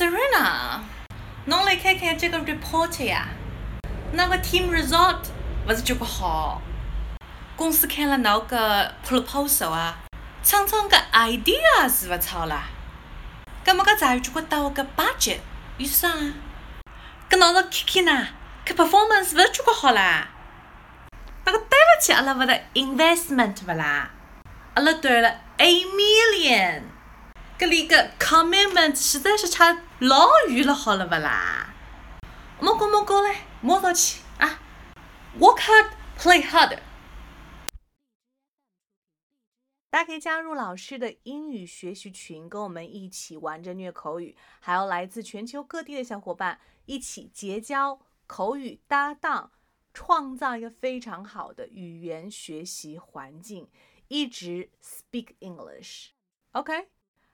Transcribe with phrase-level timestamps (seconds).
[0.00, 0.80] Serena，
[1.44, 3.28] 侬来看看这个 report 呀，
[4.12, 5.18] 那个 team result
[5.66, 6.62] 不是就个好。
[7.54, 9.98] 公司看了侬个 proposal 啊，
[10.42, 12.62] 厂长个 idea 是勿错啦。
[13.62, 15.40] 搿么个财务局个到个 budget
[15.76, 16.32] 预算啊？
[17.28, 18.28] 搿侬说 Kiki 呢？
[18.64, 20.28] 搿 performance 勿是就个好啦？
[21.44, 24.08] 那个对勿起阿拉勿的 investment 勿啦？
[24.72, 25.28] 阿拉对了
[25.58, 26.84] a million。
[27.60, 31.74] 搿里个 commitment 实在是差老远了，好了勿啦？
[32.58, 34.62] 莫讲莫讲嘞，莫着急啊
[35.38, 36.78] ！Work hard, play hard。
[39.90, 49.52] 大家可以加入老师的英语学习群，跟我们一起玩着虐口语，还有来自全球各地的小伙伴一起结交口语搭档，
[49.92, 53.68] 创造一个非常好的语言学习环境，
[54.08, 56.12] 一直 speak English。
[56.52, 56.88] OK。